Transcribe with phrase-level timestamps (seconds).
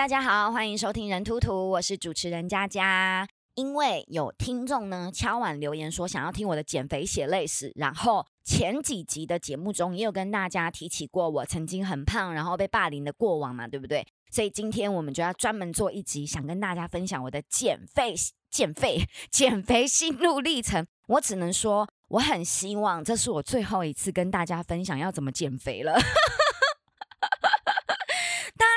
[0.00, 3.28] 大家好，欢迎收听人图图，我是主持人佳佳。
[3.54, 14.02] 因为有听众呢敲碗留言说想要听我的减肥血泪史，然后前几集的节目中也有跟大家提起过我曾经很胖，然后被霸凌的过往嘛，对不对？
[14.30, 18.14] 所以今天我们就要专门做一集，想跟大家分享我的减肥、
[18.50, 20.86] 减肥、 减肥心路历程。
[21.08, 26.00] 我只能说，我很希望这是我最后一次跟大家分享要怎么减肥了。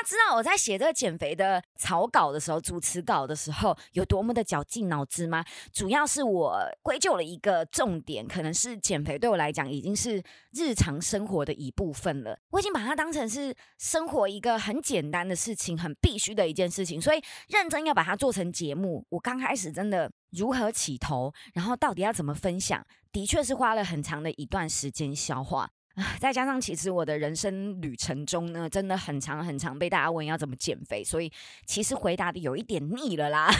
[0.04, 5.44] 知道我在写这个减肥的草稿的时候，主持稿的时候有多么的绞尽脑汁吗？
[5.72, 10.22] 主要是我归咎了一个重点，可能是减肥对我来讲已经是
[10.52, 12.38] 日常生活的一部分了。
[12.50, 19.04] 我已经把它当成是生活一个很简单的事情，很必须的一件事情，所以认真要把它做成节目。
[19.08, 25.70] 我刚开始真的如何起头，然后到底要怎么分享，的确是花了很长的一段时间消化。
[26.18, 31.30] 再加上，其实我的人生旅程中呢，真的很长很长，被大家问要怎么减肥，所以
[31.66, 33.48] 其实回答的有一点腻了啦。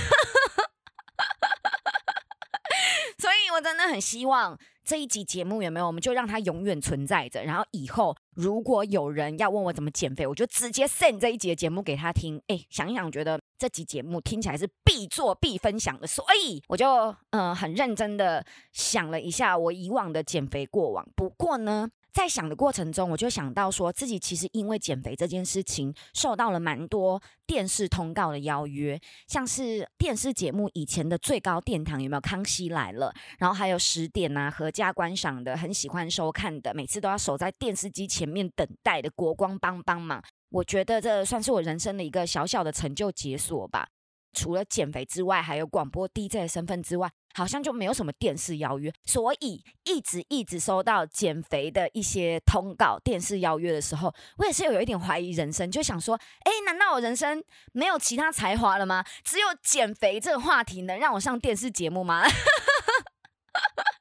[3.16, 7.44] 所以我真的很希望这一集节目有没有，我们就让它永远存在着。
[7.44, 12.42] 然后以后如果有人要问我怎么减肥，我就直接 send 这一集的节目给他听。
[12.48, 21.06] 哎，想一想，觉得这集节目听起来是必做必分享的，所以我就嗯很认真的想了一下我以往的减肥过往。
[21.14, 21.88] 不过呢。
[22.14, 43.88] 在想的过程中，我就想到说自己其实因为减肥这件事情，受到了蛮多电视通告的邀约，像是电视节目以前的最高殿堂有没有《康熙来了》，然后还有十点啊，合家观赏的，很喜欢收看的，每次都要守在电视机前面等待的国光帮帮忙，我觉得这算是我人生的一个小小的成就解锁吧。
[44.34, 59.04] 除了减肥之外，还有广播 DJ 的身份之外，好像就没有什么电视邀约，所以一直一直收到减肥的一些通告、电视邀约的时候，我也是有一点怀疑人生，就想说，哎，难道我人生没有其他才华了吗？
[59.24, 62.24] 只有减肥这个话题能让我上电视节目吗？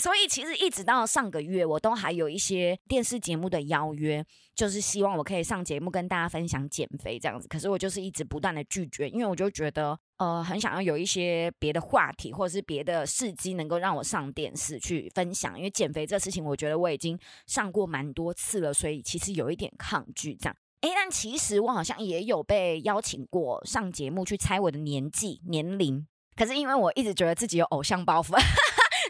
[0.00, 4.24] 所以其实一直到上个月，我都还有一些电视节目的邀约，
[4.54, 7.46] 就是希望我可以上节目跟大家分享减肥这样子。
[7.46, 15.54] 可是我就是一直不断的拒绝，因为我就觉得，呃，很想要有一些别的话题或者是别的事迹能够让我上电视去分享。
[15.58, 20.56] 因为减肥这事情，我觉得我已经上过蛮多次了，所以其实有一点抗拒这样。
[20.80, 28.34] 诶，但其实我好像也有被邀请过上节目去猜我的年纪年龄，可是因为我一直觉得自己有偶像包袱。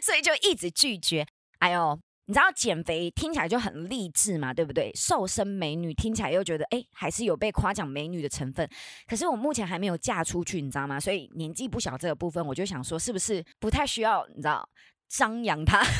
[0.01, 1.25] 所以就一直拒绝。
[1.59, 4.91] 哎呦，你知道减肥听起来就很励志嘛，对不对？
[4.95, 8.67] 瘦身美女听起来又觉得哎，还是有被夸奖美女的成分。
[9.07, 10.99] 可是我目前还没有嫁出去，你知道吗？
[10.99, 14.67] 所以年纪不小这个部分，我就想说，是不是不太需要你知道
[15.07, 15.81] 张扬它？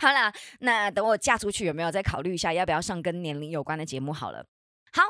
[0.00, 4.12] 好啦，那等我嫁出去，有没有再考虑一下要不要上跟年龄有关的节目？
[4.12, 4.46] 好了，
[4.92, 5.02] 好，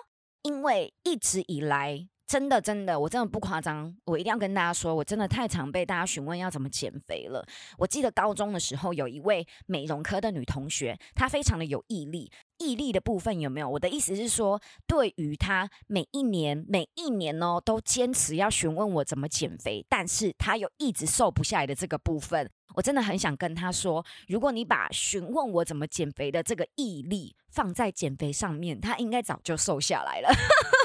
[0.43, 2.09] 因为一直以来。
[2.27, 7.47] 真的，真的，我真的不夸张，我一定要跟大家说，我真的太常被大家询问要怎么减肥了。
[7.79, 12.31] 我记得高中的时候，有一位美容科的女同学，她非常的有毅力。
[12.59, 13.69] 毅力的部分有没有？
[13.69, 30.29] 我的意思是说，对于她每一年、每一年哦，都坚持要询问我怎么减肥，但是她又一直瘦不下来的这个部分，我真的很想跟她说，如果你把询问我怎么减肥的这个毅力放在减肥上面，她应该早就瘦下来了。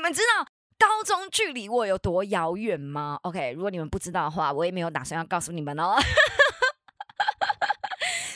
[0.00, 0.46] 你们知道
[0.78, 5.94] 高中距离我有多遥远吗？OK，如果你们不知道的话，我也没有打算要告诉你们哦。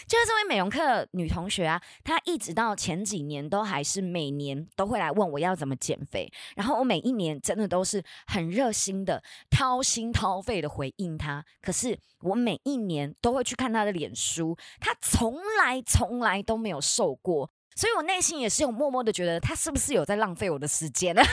[0.06, 11.42] 就是这位美容课女同学啊，她一直到前几年都还是每年都会来问我要怎么减肥，然后我每一年真的都是很热心的掏心掏肺的回应她。
[11.62, 17.50] 可是我每一年都会去看她的脸书，她从来从来都没有瘦过。
[17.76, 21.22] 所以我内心也是有默默的觉得，他是不是有在浪费我的时间呢？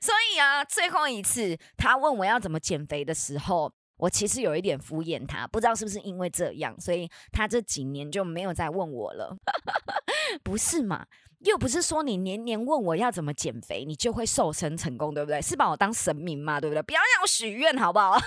[0.00, 9.36] 所以啊，最后一次他问我要怎么减肥的时候，我其实有一点敷衍他，不知道是不是因为这样，所以他这几年就没有再问我了。
[10.42, 11.06] 不是嘛？
[11.40, 15.40] 又不是说你年年问我要怎么减肥，你就会瘦身成功，对不对？
[15.42, 16.82] 是把我当神明嘛，对不对？
[16.82, 18.18] 不要让我许愿，好不好？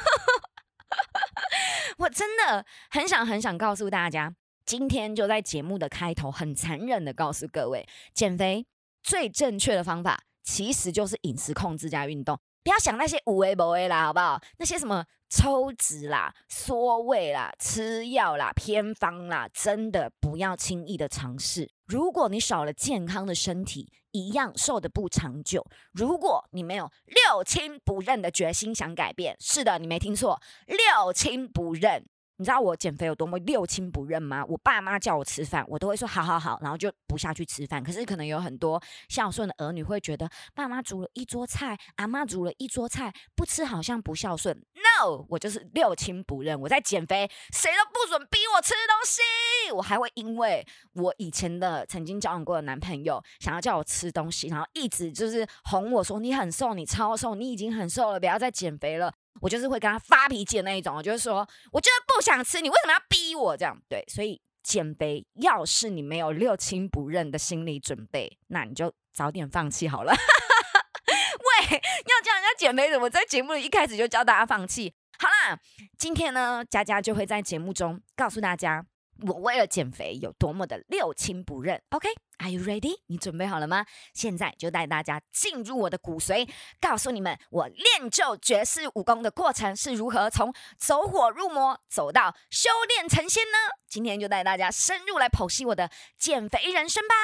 [1.97, 4.33] 我真的很想很想告诉大家。
[4.67, 8.65] 今天就在节目的开头，很残忍的告诉各位，减肥
[9.01, 12.37] 最正确的方法其实就是饮食控制加运动。
[12.65, 14.41] 不要想那些无为不为啦，好不好？
[14.57, 21.71] 那些什么抽脂啦、缩胃啦、吃药啦、偏方啦，真的不要轻易的尝试。
[21.85, 25.65] 如果你少了健康的身体，一样瘦的不长久。
[25.93, 32.05] 如果你没有六亲不认的决心想改变，是的，你没听错，六亲不认。
[32.37, 34.45] 你知道我减肥有多么六亲不认吗？
[34.47, 37.83] 我爸妈叫我吃饭，我都会说好好好，然后就不下去吃饭。
[37.83, 44.55] 可是可能有很多孝顺的儿女会觉得，爸妈煮了一桌菜，阿妈煮了一桌菜，不吃好像不孝顺。
[44.75, 46.59] No，我就是六亲不认。
[46.61, 49.71] 我在减肥，谁都不准逼我吃东西。
[49.73, 59.11] 我还会因为我以前的曾经交往过的男朋友想要叫我吃东西，然后一直就是哄我说你很瘦，你超瘦，你已经很瘦了，不要再减肥了。
[59.41, 63.77] 我就是会跟他发脾气的那一种，我就是说，我就是不想吃，你为什么要逼我这样？
[63.89, 70.13] 对，所以减肥，要是你没有六亲不认的心理准备，那你就早点放弃好了。
[70.13, 74.93] 喂，要叫人家减肥，怎么在节目里一开始就教大家放弃？
[75.19, 75.59] 好啦，
[75.97, 78.85] 今天呢，佳佳就会在节目中告诉大家。
[79.25, 82.99] 我为了减肥有多么的六亲不认？OK，Are you ready？
[83.07, 83.85] 你准备好了吗？
[84.13, 86.47] 现在就带大家进入我的骨髓，
[86.79, 93.57] 告诉你们我练就绝世武功的过程是如何从走火入魔走到修炼成仙呢？
[93.87, 97.15] 今天就带大家深入来剖析我的减肥人生吧。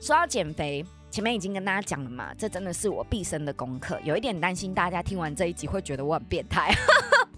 [0.00, 4.00] 说到减肥，前面已经跟大家讲了嘛，这真的是我毕生的功课。
[4.04, 6.72] 有一点担心大家听完这一集会觉得我很变态。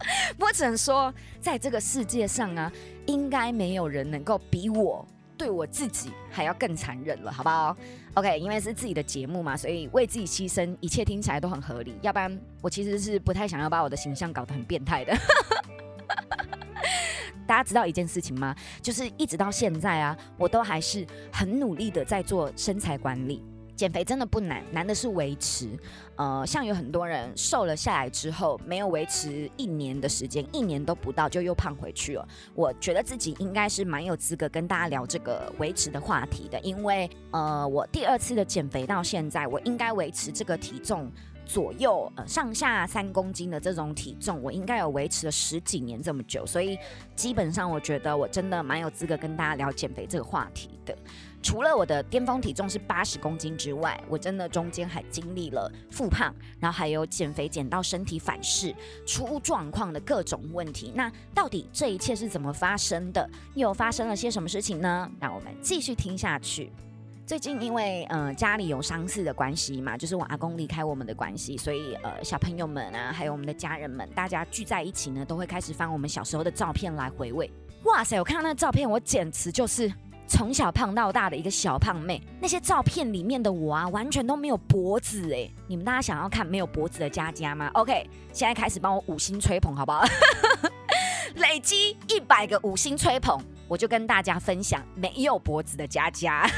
[0.39, 2.71] 我只能说，在这个世界上啊，
[3.07, 5.07] 应该没有人能够比我
[5.37, 7.77] 对我自己还要更残忍了，好不好
[8.15, 11.99] ？OK，因为是自己的节目嘛，所以为自己牺牲，一切听起来都很合理。
[12.03, 15.17] 要不然，我其实是不太想要把我的形象搞得很变态的。
[17.47, 18.55] 大家知道一件事情吗？
[18.81, 23.43] 就是一直到现在啊，我都还是很努力的在做身材管理。
[23.77, 25.69] 减肥真的不难，难的是维持。
[26.17, 32.29] 呃，像有很多人瘦了下来之后，没有维持一年的时间，一年都不到就又胖回去了。
[32.55, 41.11] 我觉得自己应该是蛮有资格跟大家聊这个维持的话题的，因为呃，我第二次的减肥到现在，我应该维持这个体重
[41.45, 46.79] 左右，呃，上下三公斤的这种体重，我应该有维持了十几年这么久，所以
[47.17, 50.97] 基本上我觉得我真的蛮有资格跟大家聊减肥这个话题的。
[51.45, 58.75] 除了我的巅峰体重是八十公斤之外，我真的中间还经历了复胖，然后还有减肥减到身体反噬
[59.07, 60.91] 出状况的各种问题。
[60.95, 63.29] 那到底这一切是怎么发生的？
[63.55, 65.07] 又发生了些什么事情呢？
[65.21, 66.73] 让我们继续听下去。
[67.27, 77.51] 最近因为呃家里有丧事的关系嘛，就是我阿公离开我们的关系，所以呃小朋友们啊，还有我们的家人们，大家聚在一起呢，都会开始翻我们小时候的照片来回味。
[77.85, 79.93] 哇塞，我看到那照片，我简直就是。
[80.27, 85.49] 从小胖到大的一个小胖妹，那些照片里面的我啊，完全都没有脖子哎！
[85.67, 90.05] 你们大家想要看没有脖子的佳佳吗？OK，现在开始帮我五星吹捧好不好？
[91.37, 96.49] 累积一百个五星吹捧，我就跟大家分享没有脖子的佳佳。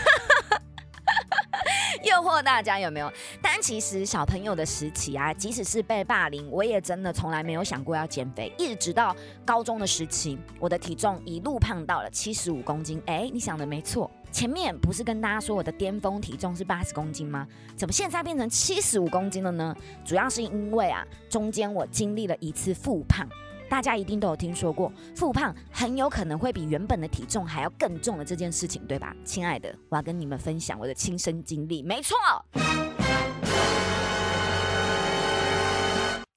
[2.17, 3.12] 诱惑大家有没有？
[3.43, 8.53] 但其实小朋友的时期啊，即使是被霸凌，我也真的从来没有想过要减肥。
[8.56, 9.14] 一直到
[9.44, 13.03] 高中的时期，我的体重一路胖到了七十五公斤。
[13.06, 17.44] 哎，你想的没错，前面不是跟大家说我的巅峰体重是八十公斤吗？
[17.76, 19.75] 怎么现在变成七十五公斤了呢？
[20.05, 23.26] 主要是因为啊，中间我经历了一次复胖。
[23.69, 29.15] 大家一定都有听说过，复胖很有可能会比原本的体重还要更重的这件事情，对吧？
[29.25, 31.83] 亲爱的，我要跟你们分享我的亲身经历。
[31.83, 32.17] 没错，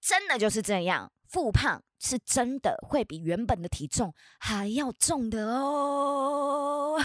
[0.01, 6.99] 真的就是这样，复胖是真的会比原本的体重还要重的哦。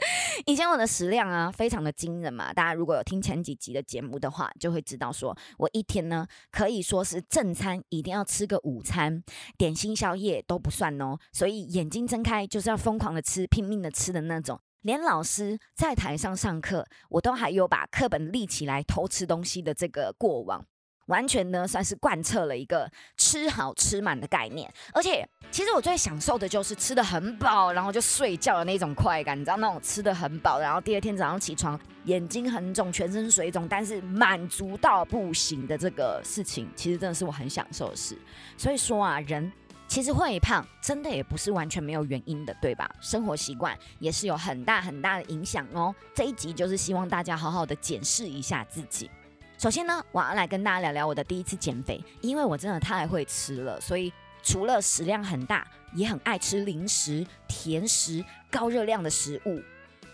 [0.46, 2.52] 以前我的食量啊，非常的惊人嘛。
[2.52, 9.22] 大家如果有听前几集的节目的话，就会知道说我一天呢可以说是正餐一定要吃个午餐，
[9.56, 11.18] 点心宵夜都不算哦。
[11.32, 14.60] 所以眼睛睁开就是要疯狂的吃，拼命的吃的那种。
[14.82, 20.64] 连老师在台上上课，我都还有把课本立起来偷吃东西的这个过往。
[21.08, 29.38] 完全呢，算是贯彻了一个吃好吃满的概念，而且其实我最享受的就是吃的很饱，然后就睡觉的那种快感。
[29.38, 38.16] 你知道那种吃的很饱，然后第二天早上起床眼睛很肿、全身水肿，但是满足到不行的这个事情，其实真的是我很享受的事。
[38.56, 39.50] 所以说啊，人
[39.86, 42.86] 其实会胖，真的也不是完全没有原因的，对吧？
[43.00, 45.94] 生活习惯也是有很大很大的影响哦。
[46.14, 49.10] 这一集就是希望大家好好的检视一下自己。
[49.58, 59.60] 首先呢，我要来跟大家聊聊我的第一次减肥，因为我真的太会吃了，所以除了食量很大，也很爱吃零食、甜食、高热量的食物。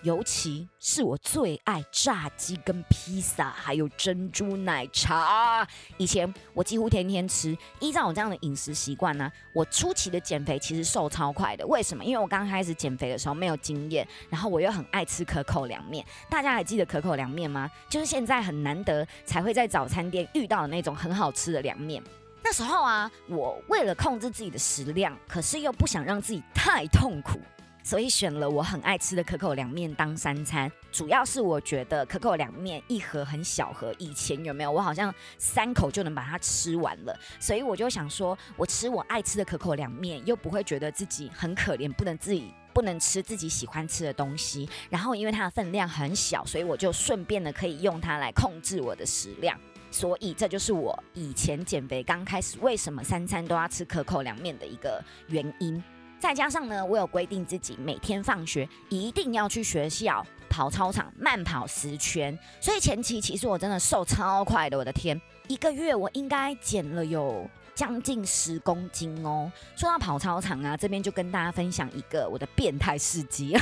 [0.05, 5.67] 尤其是我最爱炸鸡跟披萨，还有珍珠奶茶。
[5.97, 7.57] 以前我几乎天天吃。
[7.81, 11.67] 依照我这样的饮食习惯呢，我初期的减肥其实瘦超快的。
[11.67, 12.05] 为什么？
[12.05, 16.05] 因为我刚开始减肥的时候没有经验，然后我又很爱吃可口凉面。
[16.29, 17.71] 大家还记得可口凉面吗？
[17.89, 22.03] 就是现在很难得才会在早餐店遇到的那种很好吃的凉面。
[22.43, 27.41] 那时候啊，我为了控制自己的食量，可是又不想让自己太痛苦。
[27.85, 34.73] 所以选了我很爱吃的可口凉面当三餐，主要是我觉得可口凉面一盒很小盒，以前有没有？
[34.73, 49.61] 我好像三口就能把它吃完了，所以我就想说，我吃我爱吃的可口凉面，又不会觉得自己很可怜，不能自己不能吃自己喜欢吃的东西，然后因为它的分量很小，所以我就顺便的可以用它来控制我的食量，
[49.91, 55.83] 所以这就是我以前减肥刚开始为什么三餐都要吃可口凉面的一个原因。
[56.25, 69.53] 再加上呢，我有规定自己每天放学一定要去学校跑操场慢跑十圈，所以前期其实我真的瘦超快的，我的天，一个月我应该减了有将近十公斤哦。
[69.77, 73.55] 说到跑操场啊，这边就跟大家分享一个我的变态事迹。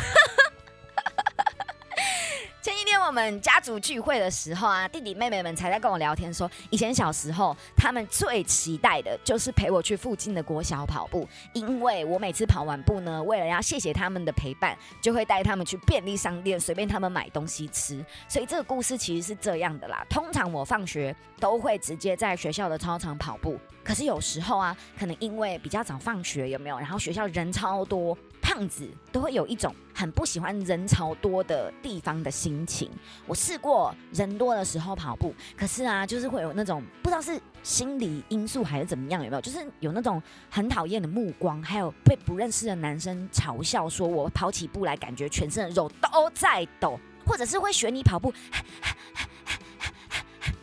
[3.13, 18.03] 我们家族聚会的时候啊，弟弟妹妹们才在跟我聊天，说以前小时候他们最期待的就是陪我去附近的国小跑步，因为我每次跑完步呢，为了要谢谢他们的陪伴，就会带他们去便利商店随便他们买东西吃。
[18.27, 20.03] 所以这个故事其实是这样的啦。
[20.09, 26.79] 通常我放学都会直接在学校的操场跑步，可是有时候啊，可能因为比较早放学，有没有？
[26.79, 28.17] 然后学校人超多。
[28.45, 32.91] 胖子都会有一种很不喜欢人潮多的地方的心情。
[33.25, 39.41] 我试过人多的时候跑步，可是啊，就是会有那种不知道是心理因素还是怎么样，有没有？
[39.41, 40.21] 就是有那种
[40.51, 48.35] 很讨厌的目光，还有被不认识的男生嘲笑，说我跑起步来感觉全身的肉都在抖，或者是会学你跑步，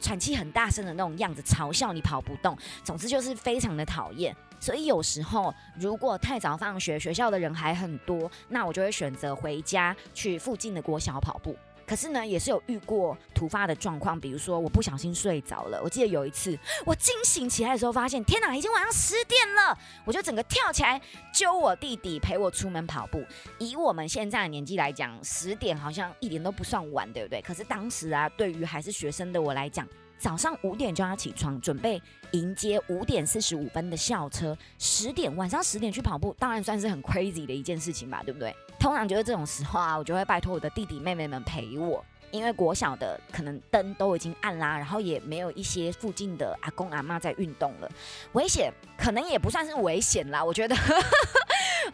[0.09, 2.57] 喘气很大声的那种样子，嘲笑你跑不动。
[2.83, 4.35] 总之就是非常的讨厌。
[4.59, 11.55] 所以有时候，如果太早放学，学校的人还很多，那我就会选择回家去附近的国小跑步。
[11.89, 15.81] 可是呢，也是有遇过突发的状况，比如说我不小心睡着了。
[15.83, 16.55] 我记得有一次，
[16.85, 21.01] 我惊醒起来的时候，发现天哪，已经晚上十点了，我就整个跳起来
[21.33, 23.25] 揪我弟弟陪我出门跑步。
[23.57, 27.41] 以我们现在的年纪来讲，十点好像一点都不算晚，对不对？
[27.41, 29.87] 可是当时啊，对于还是学生的我来讲，
[30.19, 34.55] 早上五点就要起床，准备迎接五点四十五分的校车。
[34.77, 38.53] 十点晚上十点去跑步，当然算是很 crazy 的一件事情吧，对不对？
[38.77, 47.89] 通常就是这种时候啊，我就会拜托我的弟弟妹妹们陪我，因为国小的可能灯都已经暗啦，然后也没有一些附近的阿公阿妈在运动了，
[48.33, 50.43] 危险可能也不算是危险啦。
[50.43, 50.75] 我觉得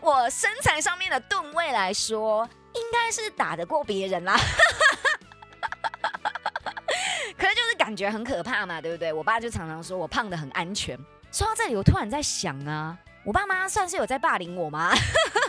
[0.01, 4.35] 我身材上面的吨位来说，应该是打得过别人啦。
[7.85, 9.13] 感觉很可怕嘛，对不对？
[9.13, 10.97] 我爸就常常说我胖的很安全。
[11.31, 14.91] 说到这里，我突然在想啊，我爸妈算是有在霸凌我吗？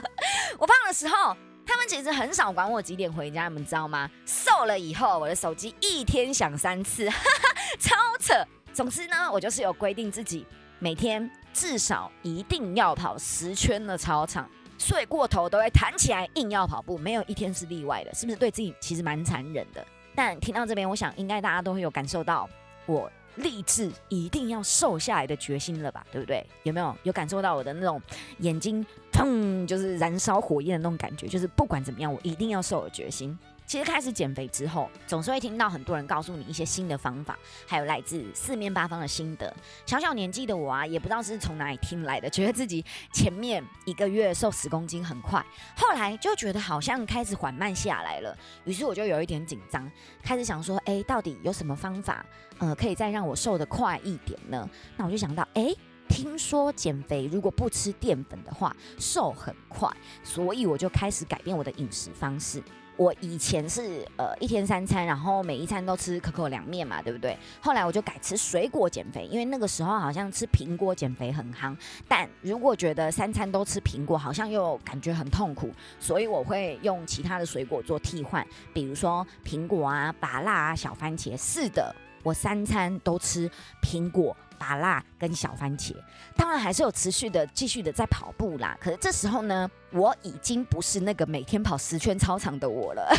[0.59, 1.35] 我胖的时候，
[1.67, 4.11] 他们其实很少管我几点回家，你们知道吗？
[4.27, 7.09] 瘦了以后，我的手机一天响三次，
[7.81, 8.35] 超扯。
[8.71, 10.47] 总之呢，我就是有规定自己
[10.79, 19.83] 每天至少一定要跑十圈的操场，睡过头都会弹起来硬要跑步，没有一天是例外的，是不是对自己其实蛮残忍的？
[20.17, 22.49] 但听到这边，我想应该大家都会有感受到
[22.87, 26.05] 我立志一定要瘦下来的决心了吧？
[26.11, 26.45] 对不对？
[26.63, 28.01] 有没有有感受到我的那种
[28.39, 31.29] 眼睛砰，就是燃烧火焰的那种感觉？
[31.29, 33.39] 就是不管怎么样，我一定要瘦的决心。
[33.67, 39.53] 其实开始减肥之后，总是会听到很多人告诉你一些新的方法，还有来自四面八方的心得。
[39.85, 45.45] 小小年纪的我啊，也不知道是从哪里听来的，觉得自己前面一个月瘦十公斤很快，
[45.77, 48.37] 后来就觉得好像开始缓慢下来了。
[48.65, 49.91] 于是我就有一点紧张，
[50.23, 52.25] 开始想说，哎，到底有什么方法，
[52.59, 54.69] 呃，可以再让我瘦得快一点呢？
[54.97, 55.75] 那我就想到，哎，
[56.09, 59.91] 听说减肥如果不吃淀粉的话，瘦很快，
[60.23, 62.63] 所以我就开始改变我的饮食方式。
[62.97, 67.37] 我以前是呃一天三餐，然后每一餐都吃可口凉面嘛，对不对？
[67.61, 71.77] 后来我就改吃水果减肥，因为那个时候好像吃苹果减肥很夯。
[72.09, 81.37] 但如果觉得三餐都吃苹果，好像又感觉很痛苦，所以我会用其他的水果做替换，比如说苹果啊、芭辣啊、小番茄。
[81.37, 83.51] 是的，我三餐都吃
[83.83, 84.35] 苹果。
[84.57, 85.95] 拔辣跟小番茄，
[86.37, 88.77] 当然还是有持续的继续的在跑步啦。
[88.81, 93.15] 可是这时候呢，我已经不是那个每天跑十圈操场的我了。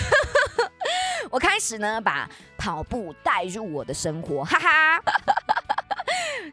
[1.32, 5.02] 我开始呢把跑步带入我的生活，哈哈。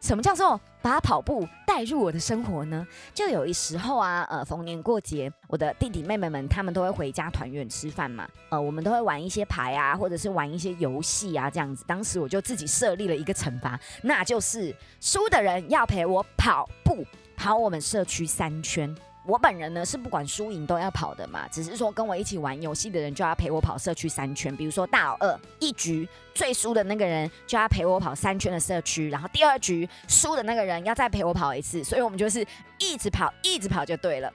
[0.01, 2.87] 什么叫做把跑步带入我的生活呢？
[3.15, 11.85] 就有一时候啊，呃，逢年过节，我的弟弟妹妹们他们都会回家团圆吃饭嘛，呃，我们都会玩一些牌啊，或者是玩一些游戏啊，这样子。
[11.87, 17.05] 当时我就自己设立了一个惩罚，那就是输的人要陪我跑步，
[17.37, 18.95] 跑我们社区三圈。
[19.27, 24.55] 我本人呢是不管输赢都要跑的嘛，只是说跟我一起玩游戏的人就要陪我跑社区三圈。
[24.55, 32.47] 比如说大二一局最输的那个人就要陪我跑三圈的社区，然后第二局输的那个人要再陪我跑一次，所以我们就是
[32.79, 34.31] 一直跑一直跑就对了。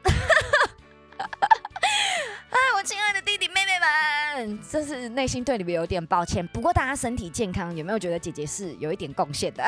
[2.49, 6.45] 哎， 我亲爱的弟弟妹妹们，真是内心对你们有点抱歉。
[6.47, 9.63] 不过大家身体健康，有没有觉得姐姐是有一点贡献的？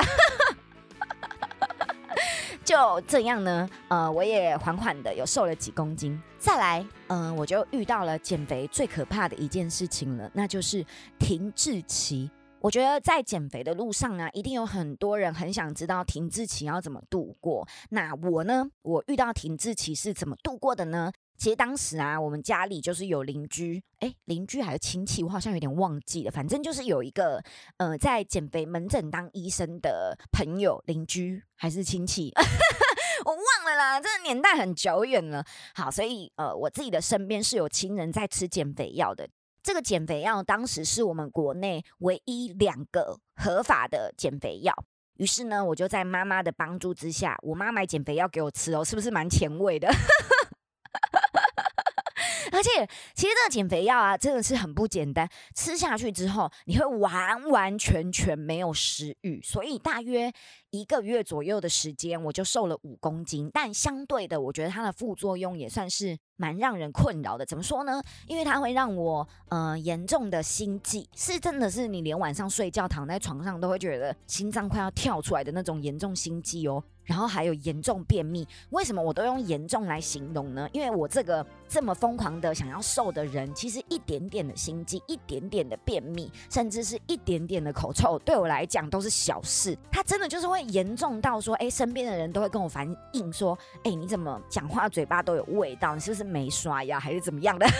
[2.71, 6.17] 就这样呢，呃，我也缓缓的有瘦了几公斤。
[6.39, 10.85] 再来，嗯，我就遇到了减肥最可怕的一件事情了，那就是
[11.19, 12.31] 停滞期。
[12.61, 17.67] 我觉得在减肥的路上啊，一定有很多人很想知道停滞期要怎么度过。
[17.89, 21.11] 那我呢，我遇到停滞期是怎么度过的呢？
[21.41, 26.29] 其实当时啊，我们家里就是有邻居，哎，邻居还是亲戚，我好像有点忘记了。
[26.29, 27.43] 反正就是有一个，
[27.77, 32.31] 呃，在减肥门诊当医生的朋友，邻居还是亲戚，
[33.25, 35.43] 我忘了啦，这个年代很久远了。
[35.73, 39.27] 好，所以呃，我自己的身边是有亲人在吃减肥药的。
[39.63, 44.71] 这个减肥药当时是我们国内唯一两个合法的减肥药。
[45.15, 49.91] 于是呢，我就在妈妈的帮助之下，我妈买减肥药给我吃哦，是不是蛮前卫的？
[52.61, 55.27] 而且，其实这个减肥药啊，真的是很不简单。
[55.55, 60.31] 吃下去之后，你会完完全全没有食欲，所以大约。
[60.71, 63.49] 一个月左右的时间，我就瘦了五公斤。
[63.53, 67.45] 但相对的，我觉得它的副作用也算是蛮让人困扰的。
[67.45, 68.01] 怎么说呢？
[68.25, 76.81] 因为它会让我呃严重的心悸，是真的是你连晚上睡觉躺在床上都会觉得心脏快要跳出来的那种严重心悸哦。
[77.03, 78.47] 然后还有严重便秘。
[78.69, 80.69] 为什么我都用严重来形容呢？
[80.71, 89.77] 因为我这个这么疯狂的想要瘦的人，其实一点点的心悸、一点点的便秘，甚至是一点点的口臭，对我来讲都是小事。
[89.91, 90.60] 它真的就是会。
[90.61, 95.93] 严重到说，哎，身边的人都会跟我反映说，哎，你怎么讲话嘴巴都有味道？
[95.93, 97.67] 你是不是没刷牙还是怎么样的？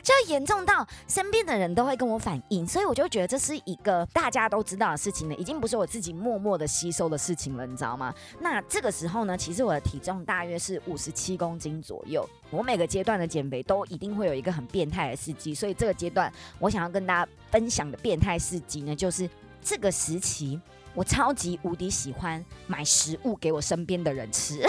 [0.00, 8.14] 就严重到身边的人都会跟我反映，所以我就觉得这是一个大家都知道的事情了，已经不是我自己默默的吸收的事情了，你知道吗？
[8.40, 12.26] 那这个时候呢，其实我的体重大约是五十七公斤左右。
[12.48, 19.28] 我每个阶段的减肥都一定会有一个很变态的事迹，所以这个阶段我想要跟大家分享的变态事迹呢，就是
[19.68, 20.60] 这个时期。
[20.94, 24.60] 我超级无敌喜欢买食物给我身边的人吃。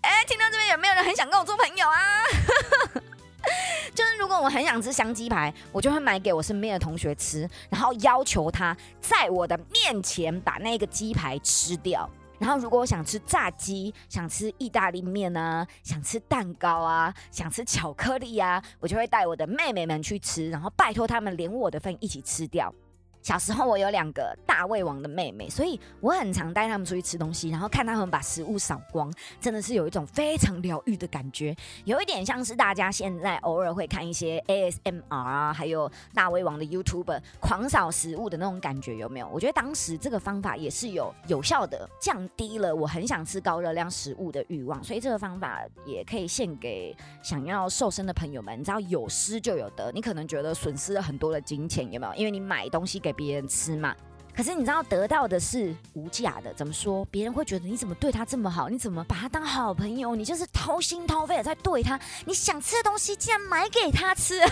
[0.00, 2.22] 哎，听到这边有没有人很想跟我做朋友啊？
[3.94, 12.08] 就是如果我很想吃香鸡排，我就会买给我身边的同学吃，然后要求他在我的面前把那个鸡排吃掉。
[12.38, 22.74] 然后如果我想吃炸鸡，想吃意大利面啊，想吃蛋糕啊，想吃巧克力啊，我就会带我的妹妹们去吃，然后拜托他们连我的份一起吃掉。
[23.24, 29.10] 小时候我有两个大胃王的妹妹，所以我很常带他们出去吃东西，然后看他们把食物扫光，
[29.40, 31.56] 真的是有一种非常疗愈的感觉，
[31.86, 39.28] 有一点像是大家现在偶尔会看一些 ASMR 啊，还有大胃王的 YouTube 狂扫食物的那种感觉，有没有？
[39.32, 48.60] 我觉得当时这个方法也是有有效的，降低了我很想吃高热量食物的欲望，所以这个方法也可以献给想要瘦身的朋友们。
[48.60, 52.12] 你知道有失就有得，你可能觉得损失了很多的金钱，有没有？
[52.16, 53.94] 因为你买东西给别人吃嘛，
[54.36, 56.52] 可是你知道得到的是无价的。
[56.54, 57.04] 怎么说？
[57.06, 58.68] 别人会觉得你怎么对他这么好？
[58.68, 60.14] 你怎么把他当好朋友？
[60.14, 61.98] 你就是掏心掏肺的在对他。
[62.24, 64.40] 你想吃的东西竟然买给他吃。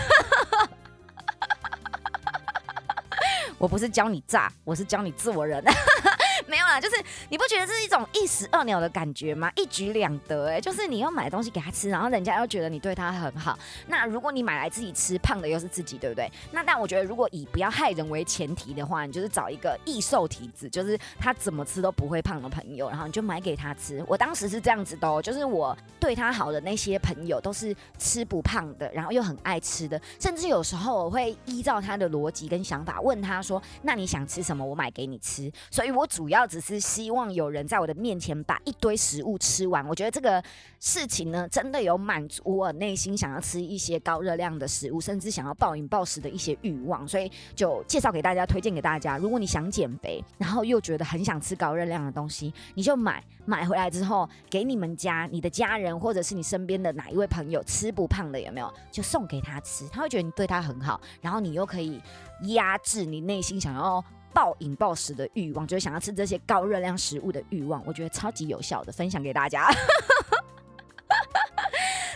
[3.57, 5.63] 我不是教你炸，我是教你做人。
[6.47, 6.95] 没有就是
[7.29, 9.51] 你不觉得这是一种一石二鸟的感觉吗？
[9.55, 13.57] 一举两得，哎，就是你要买东西给他吃，然后人家又觉得你对他很好。
[13.87, 16.29] 那如果你买来自己吃，胖的又是自己，对不对？
[16.51, 24.03] 那但我觉得，如果以不要害人为前提的话，你就是找一个易瘦体质，就是他怎么吃都不会胖的朋友，然后你就买给他吃。
[24.07, 34.65] 我当时是这样子的哦，就是我对他好的那些朋友都是吃不胖的，然后又很爱吃的，甚至有时候我会依照他的逻辑跟想法问他说：“那你想吃什么？
[34.65, 39.85] 我买给你吃。”所以，我主要只是希望有人在我的面前把一堆食物吃完。
[39.87, 40.41] 我觉得这个
[40.79, 47.05] 事情呢，真的有满足我内心想要吃一些高热量的食物，甚至想要暴饮暴食的一些欲望。
[47.05, 49.17] 所以就介绍给大家，推荐给大家。
[49.17, 53.21] 如果你想减肥，然后又觉得很想吃高热量的东西，你就买。
[53.45, 58.73] 买回来之后，给你们家、你的家人，或者是你身边的哪一位朋友吃不胖的，有没有？
[58.89, 62.01] 就送给他吃，他会觉得你对他很好，然后你又可以
[62.43, 64.01] 压制你内心想要。
[64.33, 69.69] 暴饮暴食的欲望，就是想要吃这些高热量食物的欲望，我觉得超级有效的，分享给大家。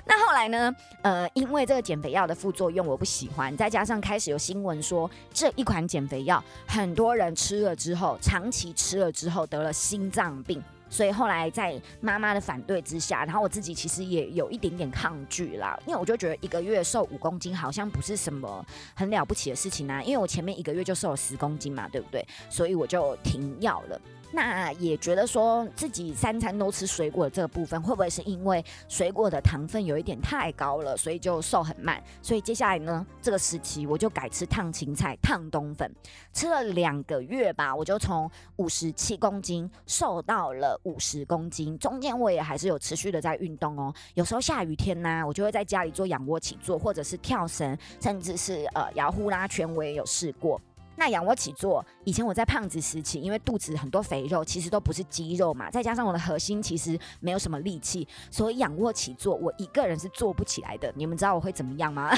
[0.09, 0.73] 那后来呢？
[1.01, 10.63] 呃，因为这个减肥药的副作用我不喜欢，再加上开始有新闻说这一款减肥药很多人吃了之后，长期吃了之后得了心脏病。
[10.89, 22.25] 所以后来在妈妈的反对之下，然后我自己其实也有一点点抗拒啦，因为我就觉得一个月瘦五公斤好像不是什么很了不起的事情啊，因为我前面一个月就瘦了十公斤嘛，对不对？
[22.49, 24.01] 所以我就停药了。
[24.31, 32.01] 那也觉得说自己三餐都吃水果的这个部分，会不会是因为水果的糖分有一点太高了，所以就瘦很慢？
[32.21, 35.89] 所以接下来呢，这个时期我就改吃烫青菜、烫冬粉，
[36.33, 41.77] 吃了两个月吧，我就从五十七公斤瘦到了五十公斤。
[41.79, 50.61] 中间我也还是有持续的在运动哦，有时候下雨天呢，我就会在家里做仰卧起坐，或者是跳绳，甚至是呃摇呼啦圈，我也有试过。
[50.99, 60.91] 那仰卧起坐，以前我在胖子时期，因为肚子很多肥肉，其实都不是肌肉嘛，再加上我的核心其实没有什么力气，所以仰卧起坐我一个人是做不起来的。
[60.95, 62.09] 你们知道我会怎么样吗？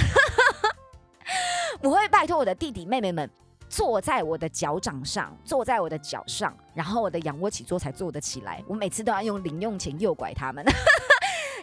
[1.83, 3.29] 我会拜托我的弟弟妹妹们
[3.67, 8.63] 坐在我的脚掌上，坐在我的脚上，然后我的仰卧起坐才做得起来。
[8.65, 10.65] 我每次都要用零用钱诱拐他们。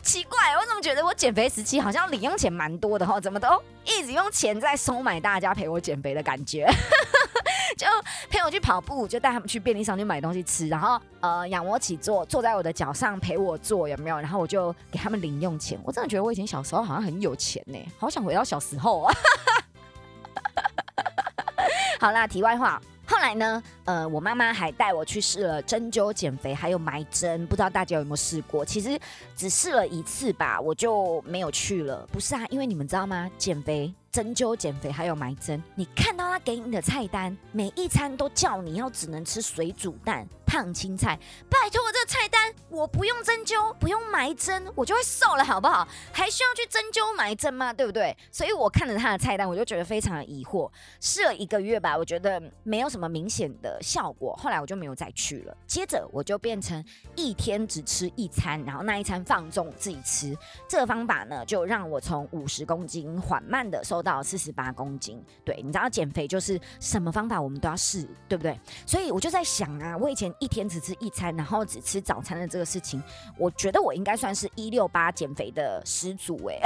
[0.03, 3.19] 奇怪，我怎么觉得我减肥时期好像零用钱蛮多的哈？
[3.19, 6.65] 怎么都一直用钱在收买大家陪我减肥的感觉？
[7.77, 7.87] 就
[8.31, 14.17] 陪我去跑步，就带他们去便利商店买东西吃，然后呃仰卧起坐，坐在我的脚上陪我做，有没有？
[14.17, 15.79] 然后我就给他们零用钱。
[15.85, 19.15] 我真的觉得我以前小时候好像很有钱呢， 好想回到小时候啊！
[22.01, 22.81] 好啦，题外话。
[23.09, 23.63] 后来呢？
[23.85, 28.65] 呃，我妈妈还带我去试了针灸减肥，还有埋针，不知道大家有没有试过？
[28.65, 28.99] 其实
[29.37, 32.05] 只试了一次吧，我就没有去了。
[32.11, 33.31] 不是啊，因为你们知道吗？
[33.39, 33.95] 减肥。
[34.17, 41.21] 针灸减肥还有埋针，你看到他给你的菜单，每一餐都叫你要只能吃水煮蛋、烫青菜。
[41.51, 45.87] 拜托，我这菜单我不用针灸，不用埋针，我就会瘦了，好不好？
[46.15, 47.75] 还需要去针灸埋针吗？
[47.75, 48.17] 对不对？
[48.33, 50.71] 所以我看着他的菜单，我就觉得非常的疑惑。
[50.99, 55.55] 试了一个月吧，我觉得没有什么明显的效果，后来我就没有再去了。
[55.67, 56.83] 接着我就变成
[57.17, 60.35] 一天只吃一餐，然后那一餐放纵自己吃。
[60.67, 64.03] 这个方法呢，就让我从五十公斤缓慢的瘦。
[64.07, 68.57] 到四十八公斤，对，你知道减肥就是什么方法我们都要试，对不对？
[68.87, 73.03] 所以我就在想啊，我以前一天只吃一餐，然后只吃早餐的这个事情，
[73.37, 76.61] 我觉得我应该算是一六八减肥的始祖哎。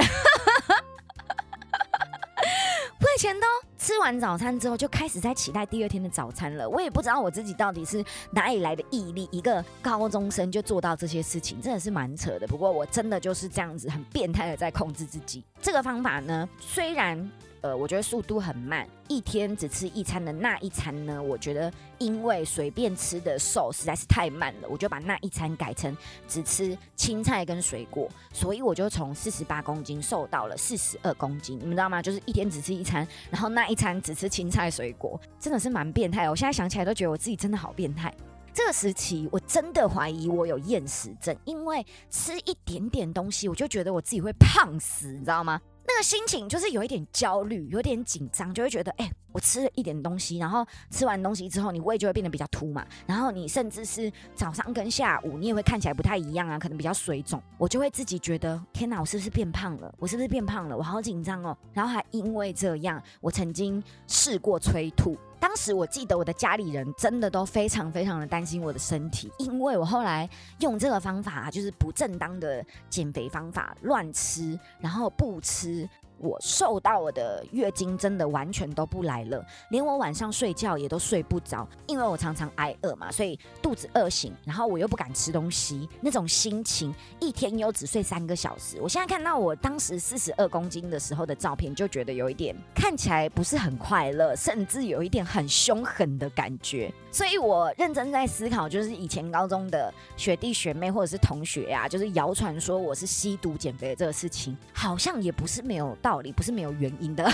[3.01, 3.47] 我以前都
[3.91, 12.47] 吃完早餐之后就开始在期待第二天的早餐了，我也不知道我自己到底是哪里来的毅力，一个高中生就做到这些事情，真的是蛮扯的。
[12.47, 15.43] 不过我真的就是这样子很变态的在控制自己。
[15.61, 17.29] 这个方法呢，虽然。
[17.63, 25.95] 呃，我觉得速度很慢，一天只吃一餐的那一餐呢，我觉得因为随便吃的瘦实在是太慢了，我就把那一餐改成
[26.27, 32.01] 只吃青菜跟水果，所以我就从四十八公斤瘦到了四十二公斤，你们知道吗？
[32.01, 36.31] 就是一天只吃一餐，然后那一餐只吃青菜水果，真的是蛮变态。
[36.31, 38.13] 我现在想起来都觉得我自己真的好变态。
[38.53, 45.61] 这个时期我真的怀疑我有厌食症，因为吃一点点东西我就觉得我自己会胖死，你知道吗？
[45.93, 59.93] 那个心情就是有一点焦虑，有点紧张，就会觉得，哎，我吃了一点东西，然后吃完东西之后，你胃就会变得比较凸嘛，然后你甚至是早上跟下午，你也会看起来不太一样啊，可能比较水肿，我就会自己觉得，天哪，我是不是变胖了？
[59.99, 60.77] 我是不是变胖了？
[60.77, 65.17] 我好紧张哦，然后还因为这样，我曾经试过催吐。
[65.41, 75.89] 当时我记得我的家里人真的都非常非常的担心我的身体，因为我后来用这个方法，就是不正当的减肥方法，乱吃，然后不吃。
[76.21, 88.79] 我瘦到我的月经真的完全都不来了，连我晚上睡觉也都睡不着，因为我常常挨饿嘛，所以肚子饿醒，然后我又不敢吃东西，那种心情，一天又只睡三个小时。
[88.81, 96.93] 我现在看到我当时四十二公斤的时候的照片，就觉得有一点看起来不是很快乐，甚至有一点很凶狠的感觉。
[97.11, 107.23] 所以我认真在思考，就是以前高中的学弟学妹或者是同学呀，就是谣传说我是吸毒减肥的这个事情，好像也不是没有到道理，不是没有原因的。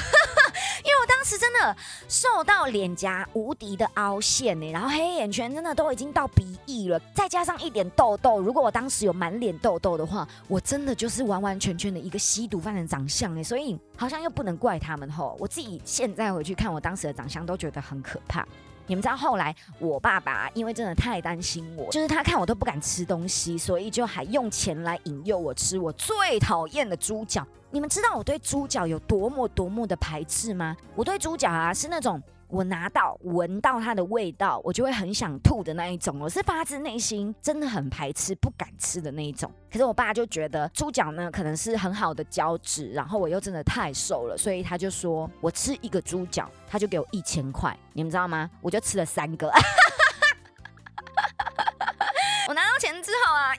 [0.84, 1.76] 因为我当时真的
[2.08, 8.38] 瘦到脸颊无敌的凹陷呢，然后黑眼圈真的都已经到鼻翼了，再加上一点痘痘。
[8.40, 15.36] 如果我当时有满脸痘痘的话，我真的就是完完全全的一个吸毒犯的长相哎，所以好像又不能怪他们吼。
[15.40, 18.46] 我自己现在回去看我当时的长相，都觉得很可怕。
[18.86, 27.46] 你们知道后来我爸爸因为真的太担心我，就是他看我都不敢吃东西，所以就还用钱来引诱我吃我最讨厌的猪脚。
[27.70, 30.76] 你们知道我对猪脚有多么多么的排斥吗？
[30.94, 36.18] 我对猪脚啊是那种我拿到闻到它的味道，我就会很想吐的那一种。
[36.20, 39.50] 我是发自内心真的很排斥、不敢吃的那一种。
[39.70, 47.76] 可是我爸就觉得猪脚呢可能是很好的胶质，然后我又真的太瘦了，所以他就说我吃一个猪脚，他就给我一千块。
[47.92, 48.50] 你们知道吗？
[48.60, 49.50] 我就吃了三个。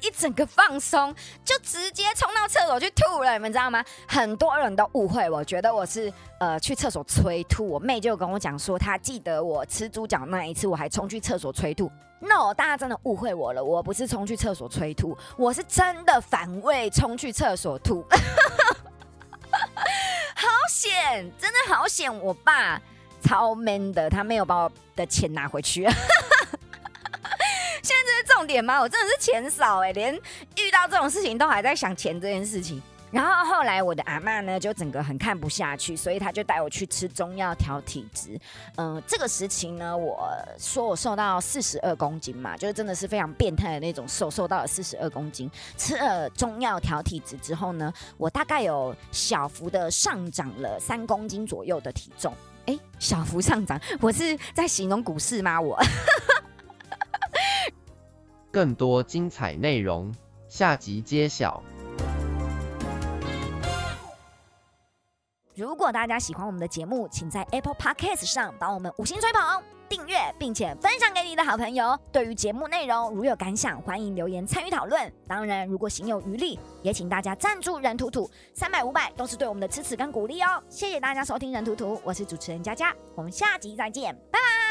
[0.01, 3.83] 一整个放松，就直接冲到厕所去吐了，你们知道吗？
[4.07, 7.67] 很多人都误会，我觉得我是呃去厕所催吐。
[7.67, 11.91] 我妹就跟我讲说，她记得我吃猪脚那一次，我还冲去厕所催吐。
[12.19, 18.03] No，大家真的误会我了，我不是冲去厕所催吐，我是真的反胃冲去厕所吐。
[20.36, 22.15] 好险，真的好险！
[22.21, 22.81] 我爸
[23.21, 25.88] 超 man 的，他没有把我的钱拿回去。
[28.38, 28.80] 重点吗？
[28.80, 32.80] 我真的是钱少哎，连遇到这种事情都还在想钱这件事情。
[33.10, 38.39] 然后后来我的阿妈呢，就整个很看不下去，所以她就带我去吃中药调体质。
[38.76, 45.50] 嗯，这个时期呢，我说我瘦到四十二公斤嘛，就是真的是非常变态的那种瘦，瘦到了四十二公斤。
[45.76, 52.32] 吃了中药调体质之后呢，我大概有小幅的上涨了三公斤左右的体重。
[52.67, 55.60] 哎，小幅上涨，我是在形容股市吗？
[55.60, 55.82] 我。
[58.51, 60.13] 更多精彩内容，
[60.47, 61.62] 下集揭晓。
[65.55, 71.97] 如果大家喜欢我们的节目，请在 Apple Podcast 上帮我们五星吹捧、订阅，并且分享给你的好朋友。
[72.12, 75.12] 对于节目内容如有感想，欢迎留言参与讨论。
[75.27, 80.62] 当然，如果行有余力，也请大家赞助任图图，三百五百都是对我们的支持跟鼓励哦。
[80.69, 84.66] 谢谢大家收听任图图，我是主持人佳佳，我们下集再见，拜拜。